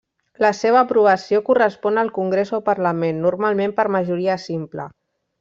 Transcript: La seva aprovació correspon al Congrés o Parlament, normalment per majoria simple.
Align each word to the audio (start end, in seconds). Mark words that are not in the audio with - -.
La 0.43 0.49
seva 0.59 0.77
aprovació 0.85 1.41
correspon 1.49 1.99
al 2.05 2.09
Congrés 2.15 2.53
o 2.59 2.61
Parlament, 2.71 3.21
normalment 3.27 3.77
per 3.81 3.87
majoria 3.99 4.41
simple. 4.49 4.91